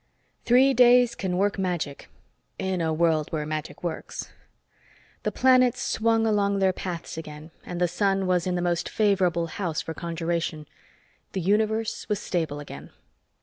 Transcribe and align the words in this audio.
X 0.41 0.47
Three 0.47 0.73
days 0.73 1.13
can 1.13 1.37
work 1.37 1.59
magic 1.59 2.09
in 2.57 2.81
a 2.81 2.91
world 2.91 3.31
where 3.31 3.45
magic 3.45 3.83
works. 3.83 4.31
The 5.21 5.31
planets 5.31 5.79
swung 5.79 6.25
along 6.25 6.57
their 6.57 6.73
paths 6.73 7.19
again 7.19 7.51
and 7.63 7.79
the 7.79 7.87
sun 7.87 8.25
was 8.25 8.47
in 8.47 8.55
the 8.55 8.63
most 8.63 8.89
favorable 8.89 9.45
house 9.45 9.79
for 9.79 9.93
conjuration. 9.93 10.65
The 11.33 11.41
universe 11.41 12.09
was 12.09 12.17
stable 12.17 12.59
again. 12.59 12.89